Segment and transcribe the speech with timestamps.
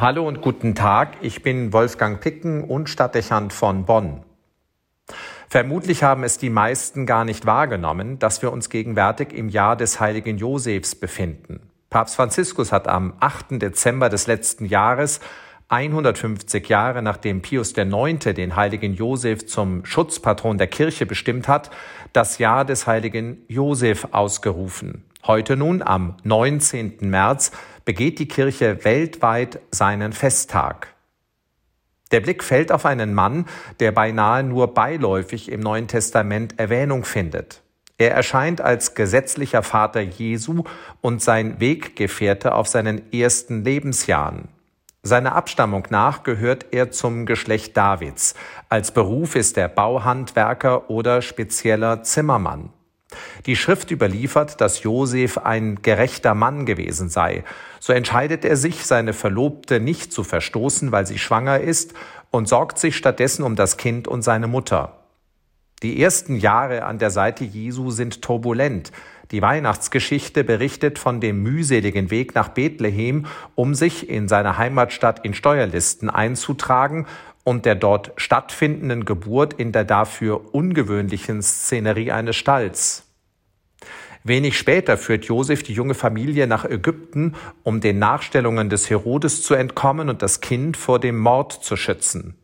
[0.00, 4.22] Hallo und guten Tag, ich bin Wolfgang Picken und Stadtdechant von Bonn.
[5.50, 10.00] Vermutlich haben es die meisten gar nicht wahrgenommen, dass wir uns gegenwärtig im Jahr des
[10.00, 11.60] heiligen Josefs befinden.
[11.90, 13.60] Papst Franziskus hat am 8.
[13.60, 15.20] Dezember des letzten Jahres
[15.68, 18.20] 150 Jahre nachdem Pius IX.
[18.34, 21.70] den heiligen Josef zum Schutzpatron der Kirche bestimmt hat,
[22.14, 25.04] das Jahr des heiligen Josef ausgerufen.
[25.26, 26.96] Heute nun, am 19.
[27.02, 27.52] März,
[27.90, 30.94] begeht die Kirche weltweit seinen Festtag.
[32.12, 33.46] Der Blick fällt auf einen Mann,
[33.80, 37.62] der beinahe nur beiläufig im Neuen Testament Erwähnung findet.
[37.98, 40.62] Er erscheint als gesetzlicher Vater Jesu
[41.00, 44.46] und sein Weggefährte auf seinen ersten Lebensjahren.
[45.02, 48.34] Seiner Abstammung nach gehört er zum Geschlecht Davids.
[48.68, 52.70] Als Beruf ist er Bauhandwerker oder spezieller Zimmermann.
[53.46, 57.44] Die Schrift überliefert, dass Josef ein gerechter Mann gewesen sei.
[57.78, 61.94] So entscheidet er sich, seine Verlobte nicht zu verstoßen, weil sie schwanger ist,
[62.30, 64.96] und sorgt sich stattdessen um das Kind und seine Mutter.
[65.82, 68.92] Die ersten Jahre an der Seite Jesu sind turbulent.
[69.30, 75.32] Die Weihnachtsgeschichte berichtet von dem mühseligen Weg nach Bethlehem, um sich in seiner Heimatstadt in
[75.32, 77.06] Steuerlisten einzutragen
[77.44, 83.09] und der dort stattfindenden Geburt in der dafür ungewöhnlichen Szenerie eines Stalls.
[84.22, 89.54] Wenig später führt Josef die junge Familie nach Ägypten, um den Nachstellungen des Herodes zu
[89.54, 92.34] entkommen und das Kind vor dem Mord zu schützen.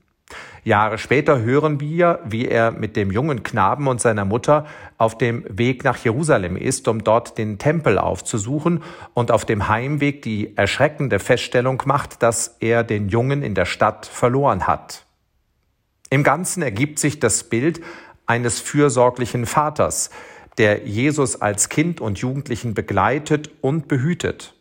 [0.65, 4.67] Jahre später hören wir, wie er mit dem jungen Knaben und seiner Mutter
[4.99, 8.83] auf dem Weg nach Jerusalem ist, um dort den Tempel aufzusuchen
[9.15, 14.07] und auf dem Heimweg die erschreckende Feststellung macht, dass er den Jungen in der Stadt
[14.07, 15.05] verloren hat.
[16.11, 17.81] Im Ganzen ergibt sich das Bild
[18.27, 20.11] eines fürsorglichen Vaters,
[20.59, 24.55] der Jesus als Kind und Jugendlichen begleitet und behütet.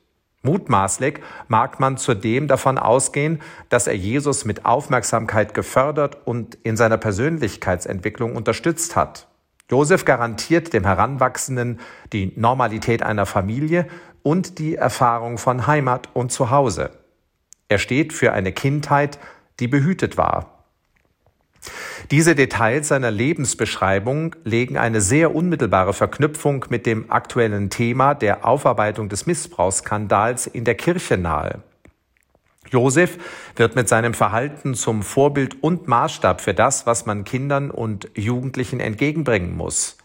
[0.46, 6.98] Mutmaßlich mag man zudem davon ausgehen, dass er Jesus mit Aufmerksamkeit gefördert und in seiner
[6.98, 9.28] Persönlichkeitsentwicklung unterstützt hat.
[9.72, 11.80] Josef garantiert dem Heranwachsenden
[12.14, 13.88] die Normalität einer Familie
[14.22, 16.92] und die Erfahrung von Heimat und Zuhause.
[17.68, 19.18] Er steht für eine Kindheit,
[19.60, 20.55] die behütet war.
[22.12, 29.10] Diese Details seiner Lebensbeschreibung legen eine sehr unmittelbare Verknüpfung mit dem aktuellen Thema der Aufarbeitung
[29.10, 31.64] des Missbrauchsskandals in der Kirche nahe.
[32.70, 33.18] Josef
[33.56, 38.80] wird mit seinem Verhalten zum Vorbild und Maßstab für das, was man Kindern und Jugendlichen
[38.80, 39.98] entgegenbringen muss.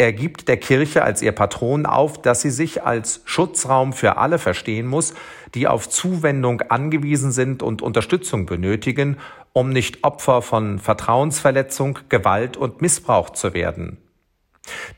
[0.00, 4.38] Er gibt der Kirche als ihr Patron auf, dass sie sich als Schutzraum für alle
[4.38, 5.12] verstehen muss,
[5.54, 9.16] die auf Zuwendung angewiesen sind und Unterstützung benötigen,
[9.52, 13.98] um nicht Opfer von Vertrauensverletzung, Gewalt und Missbrauch zu werden.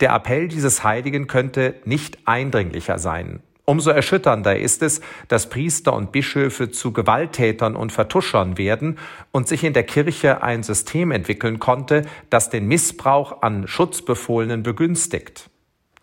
[0.00, 3.42] Der Appell dieses Heiligen könnte nicht eindringlicher sein.
[3.70, 8.98] Umso erschütternder ist es, dass Priester und Bischöfe zu Gewalttätern und Vertuschern werden
[9.30, 15.50] und sich in der Kirche ein System entwickeln konnte, das den Missbrauch an Schutzbefohlenen begünstigt.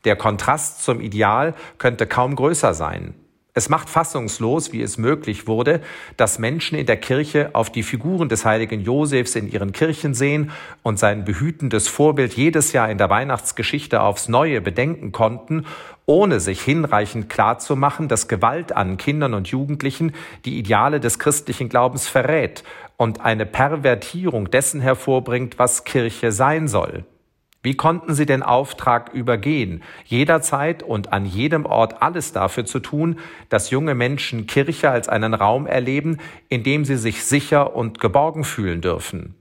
[0.05, 3.15] Der Kontrast zum Ideal könnte kaum größer sein.
[3.57, 5.81] Es macht fassungslos, wie es möglich wurde,
[6.15, 10.51] dass Menschen in der Kirche auf die Figuren des heiligen Josefs in ihren Kirchen sehen
[10.83, 15.65] und sein behütendes Vorbild jedes Jahr in der Weihnachtsgeschichte aufs Neue bedenken konnten,
[16.05, 20.13] ohne sich hinreichend klarzumachen, dass Gewalt an Kindern und Jugendlichen
[20.45, 22.63] die Ideale des christlichen Glaubens verrät
[22.95, 27.05] und eine Pervertierung dessen hervorbringt, was Kirche sein soll.
[27.67, 33.19] Wie konnten sie den Auftrag übergehen, jederzeit und an jedem Ort alles dafür zu tun,
[33.49, 38.45] dass junge Menschen Kirche als einen Raum erleben, in dem sie sich sicher und geborgen
[38.45, 39.35] fühlen dürfen?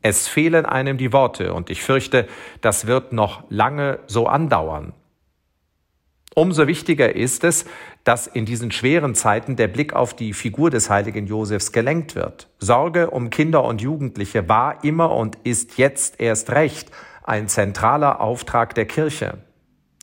[0.00, 2.26] Es fehlen einem die Worte, und ich fürchte,
[2.62, 4.94] das wird noch lange so andauern.
[6.34, 7.66] Umso wichtiger ist es,
[8.04, 12.48] dass in diesen schweren Zeiten der Blick auf die Figur des heiligen Josefs gelenkt wird.
[12.58, 16.90] Sorge um Kinder und Jugendliche war immer und ist jetzt erst recht
[17.26, 19.38] ein zentraler Auftrag der Kirche.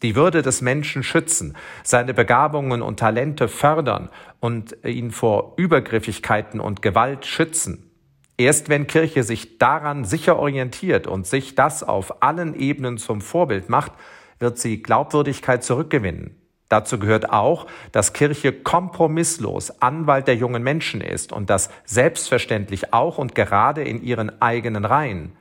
[0.03, 4.09] Die Würde des Menschen schützen, seine Begabungen und Talente fördern
[4.41, 7.89] und ihn vor Übergriffigkeiten und Gewalt schützen.
[8.37, 13.69] Erst wenn Kirche sich daran sicher orientiert und sich das auf allen Ebenen zum Vorbild
[13.69, 13.93] macht,
[14.39, 16.35] wird sie Glaubwürdigkeit zurückgewinnen.
[16.67, 23.19] Dazu gehört auch, dass Kirche kompromisslos Anwalt der jungen Menschen ist und das selbstverständlich auch
[23.19, 25.33] und gerade in ihren eigenen Reihen.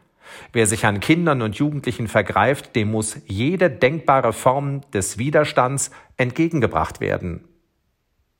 [0.53, 7.01] Wer sich an Kindern und Jugendlichen vergreift, dem muss jede denkbare Form des Widerstands entgegengebracht
[7.01, 7.45] werden.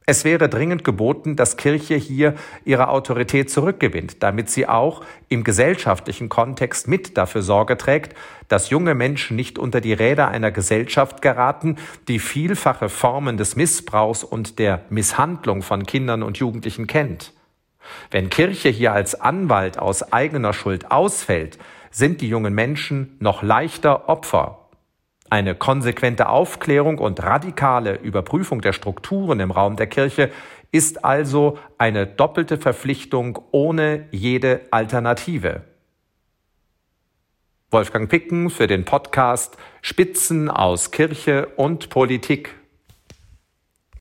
[0.05, 2.35] Es wäre dringend geboten, dass Kirche hier
[2.65, 8.17] ihre Autorität zurückgewinnt, damit sie auch im gesellschaftlichen Kontext mit dafür Sorge trägt,
[8.49, 11.77] dass junge Menschen nicht unter die Räder einer Gesellschaft geraten,
[12.09, 17.33] die vielfache Formen des Missbrauchs und der Misshandlung von Kindern und Jugendlichen kennt.
[18.11, 21.59] Wenn Kirche hier als Anwalt aus eigener Schuld ausfällt,
[21.93, 24.59] sind die jungen Menschen noch leichter Opfer.
[25.31, 30.31] Eine konsequente Aufklärung und radikale Überprüfung der Strukturen im Raum der Kirche
[30.73, 35.63] ist also eine doppelte Verpflichtung ohne jede Alternative.
[37.71, 42.55] Wolfgang Picken für den Podcast Spitzen aus Kirche und Politik